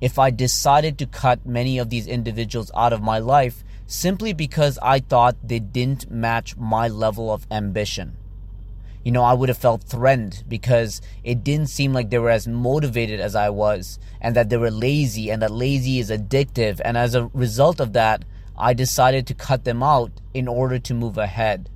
if 0.00 0.18
I 0.18 0.30
decided 0.30 0.98
to 0.98 1.06
cut 1.06 1.46
many 1.46 1.78
of 1.78 1.90
these 1.90 2.06
individuals 2.06 2.70
out 2.74 2.92
of 2.92 3.02
my 3.02 3.18
life 3.18 3.64
simply 3.86 4.32
because 4.32 4.78
I 4.82 5.00
thought 5.00 5.36
they 5.42 5.58
didn't 5.58 6.10
match 6.10 6.56
my 6.56 6.88
level 6.88 7.32
of 7.32 7.46
ambition. 7.50 8.16
You 9.04 9.12
know, 9.12 9.22
I 9.22 9.32
would 9.32 9.48
have 9.48 9.58
felt 9.58 9.82
threatened 9.82 10.44
because 10.48 11.00
it 11.24 11.42
didn't 11.42 11.68
seem 11.68 11.92
like 11.92 12.10
they 12.10 12.18
were 12.18 12.30
as 12.30 12.46
motivated 12.46 13.20
as 13.20 13.34
I 13.34 13.50
was, 13.50 13.98
and 14.20 14.36
that 14.36 14.48
they 14.48 14.56
were 14.56 14.70
lazy, 14.70 15.30
and 15.30 15.42
that 15.42 15.50
lazy 15.50 15.98
is 15.98 16.10
addictive. 16.10 16.80
And 16.84 16.96
as 16.96 17.14
a 17.14 17.26
result 17.34 17.80
of 17.80 17.94
that, 17.94 18.24
I 18.56 18.74
decided 18.74 19.26
to 19.26 19.34
cut 19.34 19.64
them 19.64 19.82
out 19.82 20.12
in 20.34 20.48
order 20.48 20.78
to 20.78 20.94
move 20.94 21.18
ahead. 21.18 21.68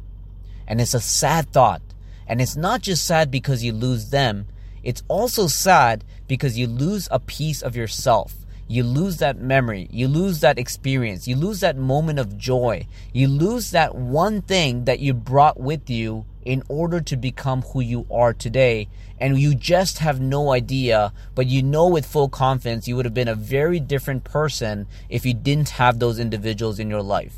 And 0.66 0.80
it's 0.80 0.94
a 0.94 1.00
sad 1.00 1.52
thought. 1.52 1.82
And 2.26 2.40
it's 2.40 2.56
not 2.56 2.82
just 2.82 3.04
sad 3.04 3.30
because 3.30 3.62
you 3.62 3.72
lose 3.72 4.10
them, 4.10 4.46
it's 4.82 5.02
also 5.08 5.48
sad 5.48 6.04
because 6.28 6.56
you 6.56 6.68
lose 6.68 7.08
a 7.10 7.18
piece 7.18 7.60
of 7.60 7.74
yourself. 7.74 8.45
You 8.68 8.82
lose 8.82 9.18
that 9.18 9.38
memory, 9.38 9.88
you 9.90 10.08
lose 10.08 10.40
that 10.40 10.58
experience, 10.58 11.28
you 11.28 11.36
lose 11.36 11.60
that 11.60 11.76
moment 11.76 12.18
of 12.18 12.36
joy, 12.36 12.86
you 13.12 13.28
lose 13.28 13.70
that 13.70 13.94
one 13.94 14.42
thing 14.42 14.84
that 14.84 15.00
you 15.00 15.14
brought 15.14 15.58
with 15.58 15.88
you 15.88 16.24
in 16.44 16.62
order 16.68 17.00
to 17.00 17.16
become 17.16 17.62
who 17.62 17.80
you 17.80 18.06
are 18.10 18.32
today. 18.32 18.88
And 19.18 19.38
you 19.38 19.54
just 19.54 19.98
have 19.98 20.20
no 20.20 20.52
idea, 20.52 21.12
but 21.34 21.46
you 21.46 21.62
know 21.62 21.88
with 21.88 22.04
full 22.04 22.28
confidence 22.28 22.86
you 22.86 22.96
would 22.96 23.06
have 23.06 23.14
been 23.14 23.28
a 23.28 23.34
very 23.34 23.80
different 23.80 24.24
person 24.24 24.86
if 25.08 25.24
you 25.24 25.32
didn't 25.32 25.70
have 25.70 25.98
those 25.98 26.18
individuals 26.18 26.78
in 26.78 26.90
your 26.90 27.02
life. 27.02 27.36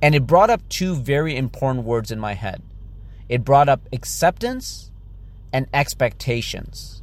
And 0.00 0.14
it 0.14 0.26
brought 0.26 0.48
up 0.48 0.66
two 0.68 0.94
very 0.94 1.36
important 1.36 1.84
words 1.84 2.10
in 2.10 2.18
my 2.18 2.34
head 2.34 2.62
it 3.30 3.44
brought 3.44 3.68
up 3.68 3.88
acceptance 3.92 4.90
and 5.52 5.68
expectations. 5.72 7.00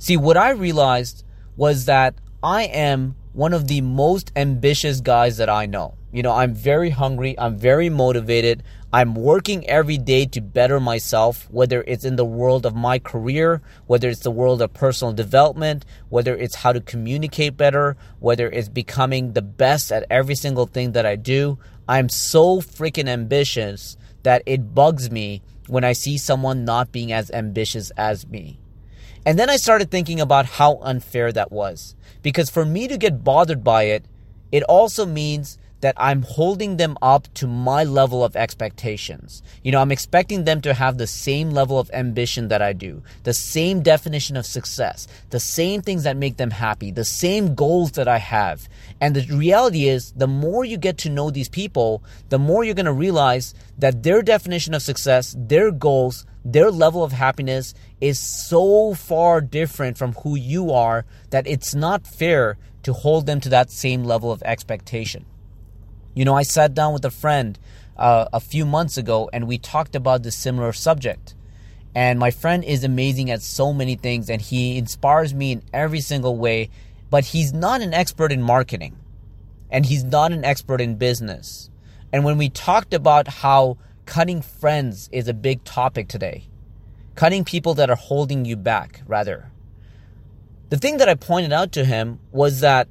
See, 0.00 0.16
what 0.16 0.36
I 0.36 0.50
realized 0.50 1.24
was 1.56 1.84
that 1.84 2.16
I 2.44 2.64
am 2.64 3.16
one 3.32 3.54
of 3.54 3.68
the 3.68 3.80
most 3.80 4.30
ambitious 4.36 5.00
guys 5.00 5.38
that 5.38 5.48
I 5.48 5.64
know. 5.64 5.94
You 6.12 6.22
know, 6.22 6.32
I'm 6.32 6.52
very 6.54 6.90
hungry, 6.90 7.34
I'm 7.38 7.56
very 7.56 7.88
motivated. 7.88 8.62
I'm 8.92 9.14
working 9.14 9.66
every 9.66 9.96
day 9.96 10.26
to 10.26 10.42
better 10.42 10.78
myself, 10.78 11.48
whether 11.50 11.82
it's 11.86 12.04
in 12.04 12.16
the 12.16 12.24
world 12.26 12.66
of 12.66 12.74
my 12.76 12.98
career, 12.98 13.62
whether 13.86 14.10
it's 14.10 14.20
the 14.20 14.30
world 14.30 14.60
of 14.60 14.74
personal 14.74 15.14
development, 15.14 15.86
whether 16.10 16.36
it's 16.36 16.56
how 16.56 16.74
to 16.74 16.82
communicate 16.82 17.56
better, 17.56 17.96
whether 18.20 18.50
it's 18.50 18.68
becoming 18.68 19.32
the 19.32 19.40
best 19.40 19.90
at 19.90 20.04
every 20.10 20.34
single 20.34 20.66
thing 20.66 20.92
that 20.92 21.06
I 21.06 21.16
do. 21.16 21.58
I'm 21.88 22.10
so 22.10 22.60
freaking 22.60 23.08
ambitious 23.08 23.96
that 24.22 24.42
it 24.44 24.74
bugs 24.74 25.10
me 25.10 25.40
when 25.66 25.82
I 25.82 25.94
see 25.94 26.18
someone 26.18 26.66
not 26.66 26.92
being 26.92 27.10
as 27.10 27.30
ambitious 27.30 27.90
as 27.96 28.26
me. 28.26 28.58
And 29.26 29.38
then 29.38 29.48
I 29.48 29.56
started 29.56 29.90
thinking 29.90 30.20
about 30.20 30.46
how 30.46 30.78
unfair 30.82 31.32
that 31.32 31.50
was. 31.50 31.94
Because 32.22 32.50
for 32.50 32.64
me 32.64 32.88
to 32.88 32.98
get 32.98 33.24
bothered 33.24 33.64
by 33.64 33.84
it, 33.84 34.04
it 34.52 34.62
also 34.64 35.06
means 35.06 35.58
that 35.84 35.94
I'm 35.98 36.22
holding 36.22 36.78
them 36.78 36.96
up 37.02 37.28
to 37.34 37.46
my 37.46 37.84
level 37.84 38.24
of 38.24 38.36
expectations. 38.36 39.42
You 39.62 39.70
know, 39.70 39.82
I'm 39.82 39.92
expecting 39.92 40.44
them 40.44 40.62
to 40.62 40.72
have 40.72 40.96
the 40.96 41.06
same 41.06 41.50
level 41.50 41.78
of 41.78 41.90
ambition 41.92 42.48
that 42.48 42.62
I 42.62 42.72
do, 42.72 43.02
the 43.24 43.34
same 43.34 43.82
definition 43.82 44.34
of 44.38 44.46
success, 44.46 45.06
the 45.28 45.38
same 45.38 45.82
things 45.82 46.04
that 46.04 46.16
make 46.16 46.38
them 46.38 46.52
happy, 46.52 46.90
the 46.90 47.04
same 47.04 47.54
goals 47.54 47.92
that 47.92 48.08
I 48.08 48.16
have. 48.16 48.66
And 48.98 49.14
the 49.14 49.26
reality 49.36 49.86
is, 49.86 50.12
the 50.12 50.26
more 50.26 50.64
you 50.64 50.78
get 50.78 50.96
to 51.04 51.10
know 51.10 51.30
these 51.30 51.50
people, 51.50 52.02
the 52.30 52.38
more 52.38 52.64
you're 52.64 52.74
going 52.74 52.86
to 52.86 52.92
realize 52.94 53.52
that 53.76 54.04
their 54.04 54.22
definition 54.22 54.72
of 54.72 54.80
success, 54.80 55.36
their 55.38 55.70
goals, 55.70 56.24
their 56.46 56.70
level 56.70 57.04
of 57.04 57.12
happiness 57.12 57.74
is 58.00 58.18
so 58.18 58.94
far 58.94 59.42
different 59.42 59.98
from 59.98 60.14
who 60.14 60.34
you 60.34 60.70
are 60.70 61.04
that 61.28 61.46
it's 61.46 61.74
not 61.74 62.06
fair 62.06 62.56
to 62.84 62.94
hold 62.94 63.26
them 63.26 63.38
to 63.42 63.50
that 63.50 63.70
same 63.70 64.02
level 64.02 64.32
of 64.32 64.42
expectation. 64.44 65.26
You 66.14 66.24
know, 66.24 66.34
I 66.34 66.44
sat 66.44 66.74
down 66.74 66.92
with 66.92 67.04
a 67.04 67.10
friend 67.10 67.58
uh, 67.96 68.26
a 68.32 68.40
few 68.40 68.64
months 68.64 68.96
ago 68.96 69.28
and 69.32 69.48
we 69.48 69.58
talked 69.58 69.96
about 69.96 70.22
this 70.22 70.36
similar 70.36 70.72
subject. 70.72 71.34
And 71.94 72.18
my 72.18 72.30
friend 72.30 72.64
is 72.64 72.84
amazing 72.84 73.30
at 73.30 73.42
so 73.42 73.72
many 73.72 73.96
things 73.96 74.30
and 74.30 74.40
he 74.40 74.78
inspires 74.78 75.34
me 75.34 75.52
in 75.52 75.62
every 75.72 76.00
single 76.00 76.36
way, 76.36 76.70
but 77.10 77.26
he's 77.26 77.52
not 77.52 77.80
an 77.80 77.94
expert 77.94 78.32
in 78.32 78.42
marketing 78.42 78.96
and 79.70 79.86
he's 79.86 80.04
not 80.04 80.32
an 80.32 80.44
expert 80.44 80.80
in 80.80 80.96
business. 80.96 81.70
And 82.12 82.24
when 82.24 82.38
we 82.38 82.48
talked 82.48 82.94
about 82.94 83.26
how 83.26 83.76
cutting 84.06 84.40
friends 84.40 85.08
is 85.10 85.26
a 85.26 85.34
big 85.34 85.64
topic 85.64 86.06
today, 86.06 86.46
cutting 87.16 87.44
people 87.44 87.74
that 87.74 87.90
are 87.90 87.96
holding 87.96 88.44
you 88.44 88.56
back, 88.56 89.02
rather, 89.06 89.50
the 90.70 90.76
thing 90.76 90.98
that 90.98 91.08
I 91.08 91.14
pointed 91.14 91.52
out 91.52 91.72
to 91.72 91.84
him 91.84 92.20
was 92.30 92.60
that 92.60 92.88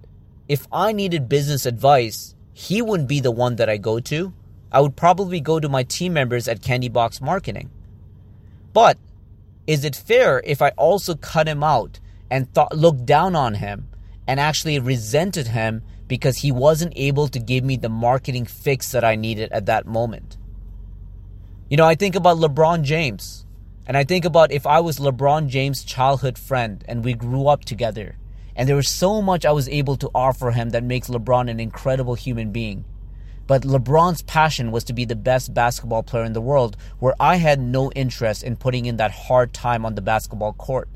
if 0.49 0.67
I 0.71 0.91
needed 0.91 1.29
business 1.29 1.65
advice, 1.65 2.35
he 2.53 2.81
wouldn't 2.81 3.09
be 3.09 3.19
the 3.19 3.31
one 3.31 3.55
that 3.55 3.69
I 3.69 3.77
go 3.77 3.99
to. 3.99 4.33
I 4.71 4.81
would 4.81 4.95
probably 4.95 5.39
go 5.39 5.59
to 5.59 5.69
my 5.69 5.83
team 5.83 6.13
members 6.13 6.47
at 6.47 6.61
Candy 6.61 6.89
Box 6.89 7.21
Marketing. 7.21 7.69
But 8.73 8.97
is 9.67 9.83
it 9.83 9.95
fair 9.95 10.41
if 10.45 10.61
I 10.61 10.69
also 10.69 11.15
cut 11.15 11.47
him 11.47 11.63
out 11.63 11.99
and 12.29 12.51
thought, 12.53 12.75
looked 12.75 13.05
down 13.05 13.35
on 13.35 13.55
him 13.55 13.87
and 14.27 14.39
actually 14.39 14.79
resented 14.79 15.47
him 15.47 15.83
because 16.07 16.37
he 16.37 16.51
wasn't 16.51 16.93
able 16.95 17.27
to 17.27 17.39
give 17.39 17.63
me 17.63 17.77
the 17.77 17.89
marketing 17.89 18.45
fix 18.45 18.91
that 18.91 19.03
I 19.03 19.15
needed 19.15 19.51
at 19.51 19.65
that 19.67 19.85
moment? 19.85 20.37
You 21.69 21.77
know, 21.77 21.85
I 21.85 21.95
think 21.95 22.15
about 22.15 22.37
LeBron 22.37 22.83
James 22.83 23.45
and 23.85 23.97
I 23.97 24.03
think 24.03 24.25
about 24.25 24.51
if 24.51 24.65
I 24.65 24.79
was 24.79 24.99
LeBron 24.99 25.47
James' 25.47 25.83
childhood 25.83 26.37
friend 26.37 26.83
and 26.87 27.03
we 27.03 27.13
grew 27.13 27.47
up 27.47 27.65
together 27.65 28.15
and 28.55 28.67
there 28.67 28.75
was 28.75 28.89
so 28.89 29.21
much 29.21 29.45
I 29.45 29.51
was 29.51 29.69
able 29.69 29.95
to 29.97 30.09
offer 30.13 30.51
him 30.51 30.69
that 30.69 30.83
makes 30.83 31.09
LeBron 31.09 31.49
an 31.49 31.59
incredible 31.59 32.15
human 32.15 32.51
being. 32.51 32.85
But 33.45 33.63
LeBron's 33.63 34.21
passion 34.21 34.71
was 34.71 34.85
to 34.85 34.93
be 34.93 35.05
the 35.05 35.15
best 35.15 35.53
basketball 35.53 36.03
player 36.03 36.23
in 36.23 36.33
the 36.33 36.41
world, 36.41 36.77
where 36.99 37.15
I 37.19 37.37
had 37.37 37.59
no 37.59 37.91
interest 37.91 38.43
in 38.43 38.55
putting 38.55 38.85
in 38.85 38.97
that 38.97 39.11
hard 39.11 39.53
time 39.53 39.85
on 39.85 39.95
the 39.95 40.01
basketball 40.01 40.53
court. 40.53 40.87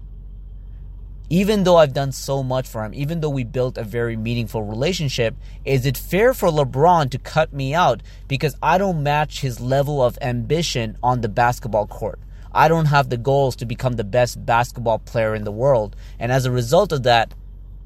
Even 1.30 1.66
though 1.66 1.76
I've 1.76 1.94
done 1.94 2.14
so 2.14 2.42
much 2.42 2.66
for 2.66 2.86
him, 2.86 2.94
even 2.94 3.20
though 3.20 3.30
we 3.30 3.44
built 3.44 3.78
a 3.78 3.84
very 3.84 4.16
meaningful 4.16 4.64
relationship, 4.64 5.36
is 5.66 5.86
it 5.86 5.98
fair 5.98 6.34
for 6.34 6.48
LeBron 6.48 7.10
to 7.10 7.18
cut 7.18 7.52
me 7.52 7.74
out 7.74 8.02
because 8.30 8.56
I 8.64 8.78
don't 8.78 9.04
match 9.04 9.42
his 9.42 9.60
level 9.60 10.02
of 10.02 10.18
ambition 10.22 10.98
on 11.04 11.20
the 11.20 11.28
basketball 11.28 11.86
court? 11.86 12.20
I 12.54 12.70
don't 12.70 12.86
have 12.86 13.10
the 13.10 13.18
goals 13.18 13.58
to 13.58 13.66
become 13.66 13.94
the 13.94 14.06
best 14.06 14.46
basketball 14.46 15.00
player 15.00 15.36
in 15.36 15.44
the 15.44 15.52
world. 15.52 15.98
And 16.18 16.32
as 16.32 16.46
a 16.46 16.52
result 16.52 16.94
of 16.94 17.04
that, 17.04 17.34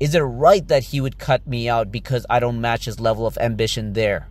is 0.01 0.15
it 0.15 0.21
right 0.21 0.67
that 0.67 0.85
he 0.85 0.99
would 0.99 1.19
cut 1.19 1.45
me 1.45 1.69
out 1.69 1.91
because 1.91 2.25
I 2.27 2.39
don't 2.39 2.59
match 2.59 2.85
his 2.85 2.99
level 2.99 3.27
of 3.27 3.37
ambition 3.37 3.93
there? 3.93 4.29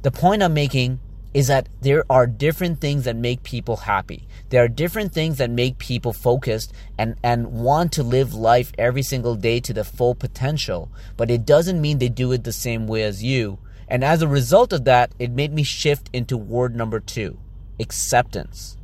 The 0.00 0.10
point 0.10 0.42
I'm 0.42 0.54
making 0.54 0.98
is 1.34 1.48
that 1.48 1.68
there 1.82 2.06
are 2.08 2.26
different 2.26 2.80
things 2.80 3.04
that 3.04 3.14
make 3.14 3.42
people 3.42 3.76
happy. 3.76 4.26
There 4.48 4.64
are 4.64 4.68
different 4.68 5.12
things 5.12 5.36
that 5.36 5.50
make 5.50 5.76
people 5.76 6.14
focused 6.14 6.72
and, 6.96 7.16
and 7.22 7.52
want 7.52 7.92
to 7.92 8.02
live 8.02 8.32
life 8.32 8.72
every 8.78 9.02
single 9.02 9.34
day 9.34 9.60
to 9.60 9.74
the 9.74 9.84
full 9.84 10.14
potential, 10.14 10.90
but 11.18 11.30
it 11.30 11.44
doesn't 11.44 11.78
mean 11.78 11.98
they 11.98 12.08
do 12.08 12.32
it 12.32 12.44
the 12.44 12.50
same 12.50 12.86
way 12.86 13.02
as 13.02 13.22
you. 13.22 13.58
And 13.88 14.02
as 14.02 14.22
a 14.22 14.28
result 14.28 14.72
of 14.72 14.86
that, 14.86 15.12
it 15.18 15.32
made 15.32 15.52
me 15.52 15.64
shift 15.64 16.08
into 16.14 16.38
word 16.38 16.74
number 16.74 16.98
two 16.98 17.36
acceptance. 17.78 18.78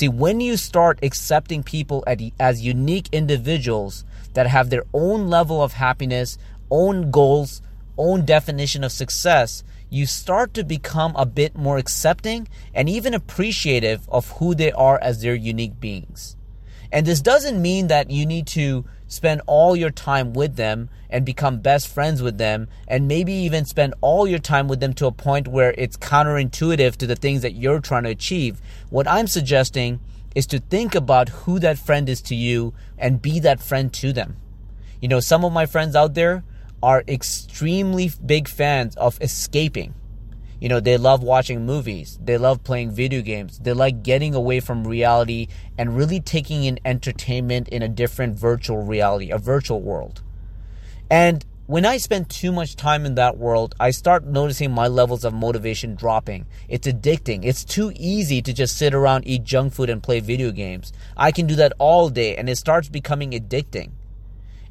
See, 0.00 0.08
when 0.08 0.40
you 0.40 0.56
start 0.56 0.98
accepting 1.02 1.62
people 1.62 2.02
as 2.38 2.64
unique 2.64 3.10
individuals, 3.12 4.06
that 4.32 4.46
have 4.46 4.70
their 4.70 4.84
own 4.94 5.28
level 5.28 5.62
of 5.62 5.74
happiness, 5.74 6.38
own 6.70 7.10
goals, 7.10 7.60
own 7.98 8.24
definition 8.24 8.82
of 8.82 8.92
success, 8.92 9.62
you 9.90 10.06
start 10.06 10.54
to 10.54 10.64
become 10.64 11.14
a 11.16 11.26
bit 11.26 11.54
more 11.54 11.76
accepting 11.76 12.48
and 12.72 12.88
even 12.88 13.12
appreciative 13.12 14.08
of 14.08 14.30
who 14.38 14.54
they 14.54 14.72
are 14.72 14.98
as 15.02 15.20
their 15.20 15.34
unique 15.34 15.78
beings. 15.78 16.34
And 16.90 17.04
this 17.04 17.20
doesn't 17.20 17.60
mean 17.60 17.88
that 17.88 18.10
you 18.10 18.24
need 18.24 18.46
to 18.46 18.86
spend 19.10 19.42
all 19.46 19.74
your 19.74 19.90
time 19.90 20.32
with 20.32 20.54
them 20.54 20.88
and 21.10 21.26
become 21.26 21.58
best 21.58 21.88
friends 21.88 22.22
with 22.22 22.38
them 22.38 22.68
and 22.86 23.08
maybe 23.08 23.32
even 23.32 23.64
spend 23.64 23.92
all 24.00 24.26
your 24.26 24.38
time 24.38 24.68
with 24.68 24.78
them 24.78 24.94
to 24.94 25.06
a 25.06 25.12
point 25.12 25.48
where 25.48 25.74
it's 25.76 25.96
counterintuitive 25.96 26.94
to 26.96 27.06
the 27.08 27.16
things 27.16 27.42
that 27.42 27.52
you're 27.52 27.80
trying 27.80 28.04
to 28.04 28.10
achieve. 28.10 28.60
What 28.88 29.08
I'm 29.08 29.26
suggesting 29.26 29.98
is 30.36 30.46
to 30.46 30.60
think 30.60 30.94
about 30.94 31.28
who 31.28 31.58
that 31.58 31.76
friend 31.76 32.08
is 32.08 32.22
to 32.22 32.36
you 32.36 32.72
and 32.96 33.20
be 33.20 33.40
that 33.40 33.60
friend 33.60 33.92
to 33.94 34.12
them. 34.12 34.36
You 35.00 35.08
know, 35.08 35.18
some 35.18 35.44
of 35.44 35.52
my 35.52 35.66
friends 35.66 35.96
out 35.96 36.14
there 36.14 36.44
are 36.80 37.02
extremely 37.08 38.12
big 38.24 38.46
fans 38.46 38.94
of 38.96 39.18
escaping. 39.20 39.92
You 40.60 40.68
know, 40.68 40.78
they 40.78 40.98
love 40.98 41.22
watching 41.22 41.64
movies, 41.64 42.18
they 42.22 42.36
love 42.36 42.62
playing 42.62 42.90
video 42.90 43.22
games, 43.22 43.58
they 43.58 43.72
like 43.72 44.02
getting 44.02 44.34
away 44.34 44.60
from 44.60 44.86
reality 44.86 45.48
and 45.78 45.96
really 45.96 46.20
taking 46.20 46.64
in 46.64 46.78
entertainment 46.84 47.68
in 47.68 47.82
a 47.82 47.88
different 47.88 48.38
virtual 48.38 48.82
reality, 48.82 49.30
a 49.30 49.38
virtual 49.38 49.80
world. 49.80 50.22
And 51.10 51.46
when 51.66 51.86
I 51.86 51.96
spend 51.96 52.28
too 52.28 52.52
much 52.52 52.76
time 52.76 53.06
in 53.06 53.14
that 53.14 53.38
world, 53.38 53.74
I 53.78 53.90
start 53.90 54.26
noticing 54.26 54.72
my 54.72 54.88
levels 54.88 55.24
of 55.24 55.32
motivation 55.32 55.94
dropping. 55.94 56.46
It's 56.68 56.86
addicting. 56.86 57.44
It's 57.44 57.64
too 57.64 57.92
easy 57.94 58.42
to 58.42 58.52
just 58.52 58.76
sit 58.76 58.92
around, 58.92 59.26
eat 59.26 59.44
junk 59.44 59.72
food, 59.72 59.88
and 59.88 60.02
play 60.02 60.20
video 60.20 60.50
games. 60.50 60.92
I 61.16 61.30
can 61.30 61.46
do 61.46 61.54
that 61.54 61.72
all 61.78 62.10
day, 62.10 62.36
and 62.36 62.50
it 62.50 62.58
starts 62.58 62.88
becoming 62.88 63.30
addicting. 63.30 63.92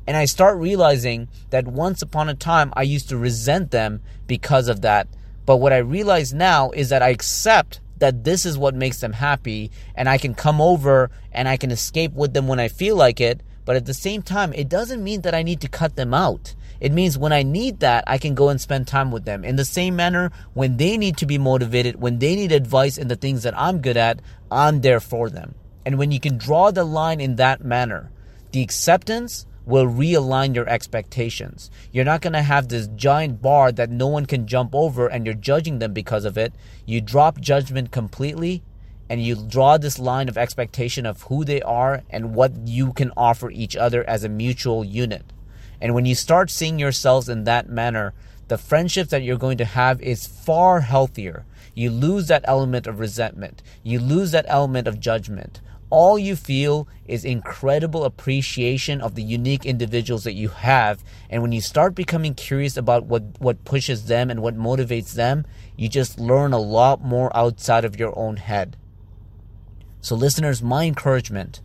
And 0.06 0.18
I 0.18 0.26
start 0.26 0.58
realizing 0.58 1.30
that 1.52 1.68
once 1.68 2.02
upon 2.02 2.30
a 2.30 2.34
time, 2.34 2.74
I 2.76 2.82
used 2.84 3.10
to 3.10 3.18
resent 3.18 3.72
them 3.72 4.02
because 4.28 4.68
of 4.68 4.82
that. 4.82 5.08
But 5.50 5.58
what 5.58 5.74
I 5.74 5.78
realize 5.78 6.32
now 6.32 6.70
is 6.70 6.90
that 6.90 7.02
I 7.02 7.10
accept 7.10 7.82
that 7.98 8.24
this 8.24 8.46
is 8.46 8.56
what 8.56 8.76
makes 8.76 9.00
them 9.00 9.14
happy, 9.14 9.72
and 9.96 10.08
I 10.08 10.20
can 10.20 10.36
come 10.36 10.62
over 10.62 11.10
and 11.32 11.48
I 11.48 11.58
can 11.58 11.72
escape 11.72 12.14
with 12.14 12.36
them 12.36 12.48
when 12.48 12.60
I 12.60 12.68
feel 12.68 12.96
like 12.96 13.20
it. 13.20 13.42
But 13.66 13.76
at 13.76 13.88
the 13.88 13.96
same 13.96 14.22
time, 14.22 14.54
it 14.54 14.70
doesn't 14.70 15.04
mean 15.04 15.22
that 15.22 15.34
I 15.34 15.42
need 15.42 15.60
to 15.62 15.68
cut 15.68 15.96
them 15.96 16.14
out. 16.14 16.54
It 16.80 16.92
means 16.92 17.18
when 17.18 17.34
I 17.34 17.42
need 17.42 17.80
that, 17.80 18.04
I 18.06 18.20
can 18.20 18.36
go 18.36 18.50
and 18.50 18.62
spend 18.62 18.86
time 18.86 19.10
with 19.10 19.26
them. 19.26 19.44
In 19.44 19.56
the 19.56 19.66
same 19.66 19.96
manner, 19.96 20.32
when 20.54 20.78
they 20.78 20.98
need 20.98 21.18
to 21.18 21.26
be 21.26 21.40
motivated, 21.40 22.00
when 22.00 22.20
they 22.20 22.36
need 22.36 22.52
advice 22.52 23.00
in 23.00 23.08
the 23.08 23.16
things 23.16 23.42
that 23.42 23.58
I'm 23.58 23.82
good 23.82 23.98
at, 23.98 24.22
I'm 24.52 24.82
there 24.82 25.00
for 25.00 25.32
them. 25.32 25.56
And 25.84 25.98
when 25.98 26.12
you 26.12 26.20
can 26.20 26.38
draw 26.38 26.70
the 26.70 26.84
line 26.84 27.20
in 27.20 27.38
that 27.38 27.66
manner, 27.66 28.12
the 28.52 28.62
acceptance 28.62 29.48
will 29.70 29.86
realign 29.86 30.56
your 30.56 30.68
expectations. 30.68 31.70
You're 31.92 32.04
not 32.04 32.22
going 32.22 32.34
to 32.34 32.42
have 32.42 32.68
this 32.68 32.88
giant 32.88 33.42
bar 33.42 33.72
that 33.72 33.92
no 33.92 34.08
one 34.08 34.26
can 34.26 34.48
jump 34.48 34.74
over 34.74 35.08
and 35.08 35.26
you're 35.26 35.36
judging 35.36 35.78
them 35.78 35.94
because 35.94 36.26
of 36.26 36.38
it. 36.38 36.54
You 36.86 37.02
drop 37.02 37.40
judgment 37.40 37.92
completely 37.92 38.64
and 39.10 39.24
you 39.24 39.36
draw 39.36 39.78
this 39.78 40.00
line 40.00 40.28
of 40.28 40.38
expectation 40.38 41.06
of 41.06 41.22
who 41.24 41.46
they 41.46 41.62
are 41.62 42.02
and 42.10 42.34
what 42.34 42.68
you 42.68 42.94
can 42.94 43.12
offer 43.16 43.52
each 43.52 43.76
other 43.76 44.04
as 44.10 44.24
a 44.24 44.30
mutual 44.30 44.84
unit. 44.84 45.24
And 45.80 45.94
when 45.94 46.06
you 46.06 46.16
start 46.16 46.50
seeing 46.50 46.80
yourselves 46.80 47.30
in 47.30 47.44
that 47.44 47.70
manner, 47.70 48.14
the 48.48 48.58
friendships 48.58 49.12
that 49.12 49.22
you're 49.22 49.38
going 49.38 49.60
to 49.60 49.66
have 49.66 50.02
is 50.02 50.26
far 50.26 50.82
healthier. 50.82 51.46
You 51.76 51.92
lose 51.92 52.28
that 52.28 52.44
element 52.46 52.88
of 52.88 53.00
resentment. 53.00 53.62
You 53.84 54.00
lose 54.00 54.32
that 54.32 54.46
element 54.48 54.88
of 54.88 55.00
judgment. 55.00 55.62
All 55.90 56.20
you 56.20 56.36
feel 56.36 56.88
is 57.06 57.26
incredible 57.26 58.06
appreciation 58.06 59.02
of 59.02 59.16
the 59.16 59.24
unique 59.24 59.66
individuals 59.66 60.24
that 60.24 60.34
you 60.34 60.50
have. 60.50 61.04
And 61.30 61.42
when 61.42 61.52
you 61.52 61.62
start 61.62 61.96
becoming 61.96 62.36
curious 62.36 62.78
about 62.78 63.06
what, 63.06 63.24
what 63.40 63.66
pushes 63.66 64.06
them 64.06 64.30
and 64.30 64.42
what 64.42 64.56
motivates 64.56 65.14
them, 65.14 65.46
you 65.76 65.90
just 65.90 66.20
learn 66.20 66.54
a 66.54 66.60
lot 66.60 67.04
more 67.04 67.36
outside 67.36 67.86
of 67.86 68.00
your 68.00 68.18
own 68.18 68.38
head. 68.38 68.78
So, 70.02 70.16
listeners, 70.16 70.62
my 70.62 70.86
encouragement 70.86 71.62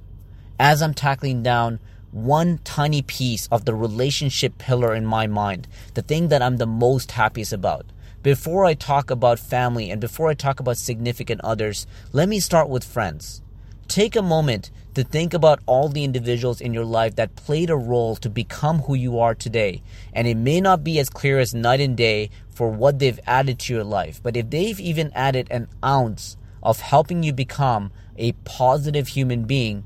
as 0.59 0.83
I'm 0.83 0.95
tackling 0.95 1.43
down 1.43 1.81
one 2.11 2.59
tiny 2.65 3.03
piece 3.03 3.49
of 3.49 3.65
the 3.65 3.75
relationship 3.75 4.57
pillar 4.57 4.95
in 4.95 5.05
my 5.05 5.27
mind, 5.27 5.67
the 5.95 6.03
thing 6.03 6.29
that 6.29 6.43
I'm 6.43 6.59
the 6.59 6.67
most 6.67 7.13
happiest 7.13 7.53
about. 7.53 7.87
Before 8.23 8.65
I 8.65 8.75
talk 8.75 9.11
about 9.11 9.39
family 9.39 9.91
and 9.91 10.01
before 10.01 10.29
I 10.29 10.35
talk 10.35 10.61
about 10.61 10.79
significant 10.79 11.41
others, 11.43 11.87
let 12.13 12.29
me 12.29 12.41
start 12.41 12.69
with 12.69 12.85
friends. 12.85 13.43
Take 13.89 14.17
a 14.17 14.23
moment 14.23 14.71
to 14.95 15.05
think 15.05 15.35
about 15.35 15.61
all 15.67 15.89
the 15.89 16.05
individuals 16.05 16.61
in 16.61 16.73
your 16.73 16.85
life 16.85 17.17
that 17.17 17.37
played 17.37 17.71
a 17.71 17.77
role 17.77 18.17
to 18.17 18.31
become 18.31 18.81
who 18.81 18.95
you 18.95 19.19
are 19.19 19.35
today. 19.35 19.83
And 20.13 20.27
it 20.27 20.37
may 20.37 20.61
not 20.61 20.85
be 20.85 20.99
as 20.99 21.11
clear 21.11 21.39
as 21.39 21.55
night 21.55 21.81
and 21.81 21.97
day 21.97 22.31
for 22.49 22.71
what 22.71 22.99
they've 22.99 23.21
added 23.27 23.59
to 23.59 23.75
your 23.75 23.85
life, 23.85 24.23
but 24.23 24.37
if 24.37 24.51
they've 24.51 24.79
even 24.79 25.11
added 25.15 25.49
an 25.51 25.69
ounce 25.85 26.37
of 26.63 26.81
helping 26.81 27.23
you 27.23 27.33
become 27.33 27.91
a 28.17 28.33
positive 28.45 29.09
human 29.09 29.45
being, 29.45 29.85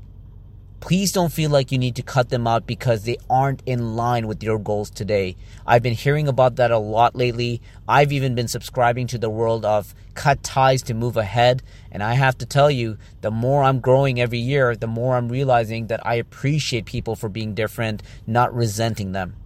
please 0.79 1.11
don't 1.11 1.33
feel 1.33 1.49
like 1.49 1.71
you 1.71 1.77
need 1.77 1.95
to 1.95 2.03
cut 2.03 2.29
them 2.29 2.47
out 2.47 2.65
because 2.65 3.03
they 3.03 3.17
aren't 3.29 3.63
in 3.65 3.95
line 3.95 4.27
with 4.27 4.43
your 4.43 4.57
goals 4.57 4.89
today. 4.89 5.35
I've 5.65 5.83
been 5.83 5.93
hearing 5.93 6.27
about 6.27 6.55
that 6.55 6.71
a 6.71 6.77
lot 6.77 7.15
lately. 7.15 7.61
I've 7.87 8.11
even 8.11 8.35
been 8.35 8.47
subscribing 8.47 9.07
to 9.07 9.17
the 9.17 9.29
world 9.29 9.65
of 9.65 9.93
cut 10.19 10.43
ties 10.43 10.81
to 10.83 10.93
move 10.93 11.15
ahead. 11.15 11.63
And 11.93 12.03
I 12.03 12.13
have 12.13 12.37
to 12.39 12.45
tell 12.45 12.69
you, 12.69 12.97
the 13.21 13.31
more 13.31 13.63
I'm 13.63 13.79
growing 13.79 14.19
every 14.19 14.39
year, 14.39 14.75
the 14.75 14.85
more 14.85 15.15
I'm 15.15 15.29
realizing 15.29 15.87
that 15.87 16.05
I 16.05 16.15
appreciate 16.15 16.83
people 16.83 17.15
for 17.15 17.29
being 17.29 17.55
different, 17.55 18.03
not 18.27 18.53
resenting 18.53 19.13
them. 19.13 19.37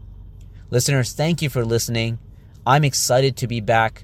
Listeners, 0.72 1.14
thank 1.14 1.44
you 1.44 1.50
for 1.52 1.64
listening. 1.64 2.18
I'm 2.66 2.84
excited 2.84 3.38
to 3.38 3.48
be 3.48 3.62
back 3.62 4.04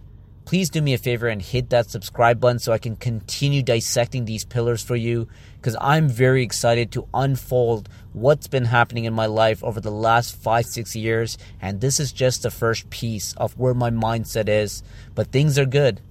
please 0.50 0.72
do 0.72 0.82
me 0.82 0.96
a 0.96 0.98
favor 0.98 1.28
and 1.28 1.44
hit 1.44 1.70
that 1.70 1.92
subscribe 1.92 2.40
button 2.40 2.58
so 2.58 2.72
I 2.72 2.80
can 2.80 2.96
continue 2.96 3.62
dissecting 3.62 4.26
these 4.26 4.46
pillars 4.46 4.84
for 4.84 4.96
you 4.96 5.28
because 5.58 5.78
I'm 5.80 6.10
very 6.10 6.42
excited 6.42 6.92
to 6.94 7.08
unfold 7.14 7.88
what's 8.14 8.48
been 8.48 8.66
happening 8.66 9.06
in 9.06 9.14
my 9.14 9.28
life 9.28 9.64
over 9.64 9.80
the 9.80 9.92
last 9.92 10.36
five, 10.36 10.66
six 10.66 10.96
years. 10.96 11.38
And 11.62 11.82
this 11.82 12.00
is 12.00 12.12
just 12.12 12.42
the 12.42 12.50
first 12.50 12.90
piece 12.90 13.36
of 13.36 13.60
where 13.60 13.76
my 13.76 13.92
mindset 13.92 14.50
is. 14.50 14.82
But 15.14 15.28
things 15.28 15.60
are 15.60 15.68
good. 15.68 16.02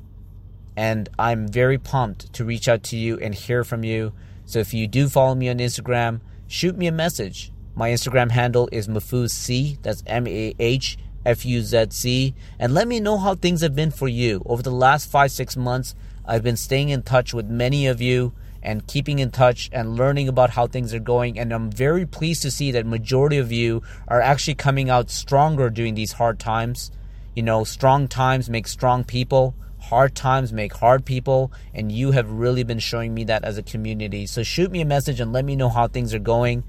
And 0.79 1.09
I'm 1.19 1.49
very 1.49 1.77
pumped 1.77 2.33
to 2.35 2.45
reach 2.45 2.69
out 2.69 2.85
to 2.85 2.97
you 2.97 3.19
and 3.19 3.35
hear 3.35 3.65
from 3.65 3.83
you. 3.83 4.13
So 4.47 4.61
if 4.61 4.73
you 4.73 4.87
do 4.87 5.09
follow 5.09 5.35
me 5.35 5.49
on 5.49 5.59
Instagram, 5.59 6.21
shoot 6.47 6.79
me 6.79 6.87
a 6.87 6.93
message. 6.93 7.51
My 7.75 7.91
Instagram 7.91 8.31
handle 8.31 8.69
is 8.71 8.87
Mahfuz 8.87 9.83
That's 9.83 10.05
M 10.07 10.29
A 10.29 10.55
H 10.61 10.97
F 11.27 11.45
U 11.45 11.63
Z 11.63 11.87
C, 11.91 12.33
and 12.61 12.75
let 12.75 12.87
me 12.87 13.01
know 13.01 13.19
how 13.19 13.35
things 13.35 13.63
have 13.63 13.75
been 13.75 13.91
for 13.91 14.07
you. 14.07 14.41
Over 14.47 14.63
the 14.63 14.71
last 14.71 15.11
five, 15.11 15.33
six 15.33 15.57
months, 15.57 15.97
I've 16.25 16.45
been 16.45 16.57
staying 16.57 16.91
in 16.91 17.03
touch 17.03 17.35
with 17.35 17.47
many 17.47 17.89
of 17.89 18.01
you 18.01 18.33
and 18.63 18.87
keeping 18.87 19.19
in 19.19 19.33
touch 19.33 19.69
and 19.73 19.97
learning 19.97 20.29
about 20.29 20.51
how 20.51 20.69
things 20.69 20.95
are 20.95 21.01
going 21.01 21.41
and 21.41 21.53
I'm 21.53 21.73
very 21.73 22.07
pleased 22.07 22.43
to 22.43 22.53
see 22.53 22.71
that 22.71 22.87
majority 22.87 23.39
of 23.39 23.51
you 23.51 23.83
are 24.07 24.21
actually 24.21 24.55
coming 24.55 24.91
out 24.91 25.11
stronger 25.11 25.71
during 25.71 25.97
these 25.97 26.13
hard 26.13 26.39
times. 26.39 26.93
You 27.35 27.43
know, 27.43 27.65
strong 27.65 28.07
times 28.07 28.49
make 28.49 28.69
strong 28.69 29.03
people, 29.03 29.57
hard 29.89 30.15
times 30.15 30.53
make 30.53 30.75
hard 30.75 31.05
people, 31.05 31.51
and 31.73 31.91
you 31.91 32.11
have 32.11 32.31
really 32.31 32.63
been 32.63 32.79
showing 32.79 33.15
me 33.15 33.25
that 33.25 33.45
as 33.45 33.57
a 33.57 33.63
community. 33.63 34.27
So 34.27 34.43
shoot 34.43 34.71
me 34.71 34.83
a 34.83 34.85
message 34.85 35.19
and 35.19 35.33
let 35.33 35.45
me 35.45 35.57
know 35.57 35.71
how 35.71 35.89
things 35.89 36.13
are 36.13 36.19
going. 36.19 36.65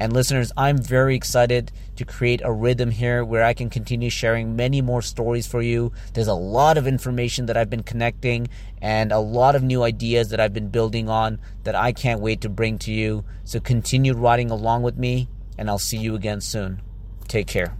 And 0.00 0.12
listeners, 0.12 0.50
I'm 0.56 0.78
very 0.78 1.14
excited 1.14 1.70
to 1.96 2.04
create 2.04 2.40
a 2.42 2.50
rhythm 2.50 2.90
here 2.90 3.24
where 3.24 3.44
I 3.44 3.54
can 3.54 3.70
continue 3.70 4.10
sharing 4.10 4.56
many 4.56 4.80
more 4.80 5.02
stories 5.02 5.46
for 5.46 5.62
you. 5.62 5.92
There's 6.14 6.26
a 6.26 6.34
lot 6.34 6.78
of 6.78 6.86
information 6.86 7.46
that 7.46 7.56
I've 7.56 7.70
been 7.70 7.84
connecting 7.84 8.48
and 8.82 9.12
a 9.12 9.20
lot 9.20 9.54
of 9.54 9.62
new 9.62 9.82
ideas 9.82 10.30
that 10.30 10.40
I've 10.40 10.52
been 10.52 10.70
building 10.70 11.08
on 11.08 11.38
that 11.62 11.76
I 11.76 11.92
can't 11.92 12.20
wait 12.20 12.40
to 12.40 12.48
bring 12.48 12.78
to 12.80 12.92
you. 12.92 13.24
So 13.44 13.60
continue 13.60 14.14
riding 14.14 14.50
along 14.50 14.82
with 14.82 14.96
me, 14.96 15.28
and 15.56 15.68
I'll 15.68 15.78
see 15.78 15.98
you 15.98 16.14
again 16.14 16.40
soon. 16.40 16.82
Take 17.28 17.46
care. 17.46 17.76